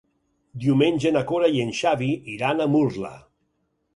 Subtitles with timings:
[0.63, 3.15] Diumenge na Cora i en Xavi iran a Murla.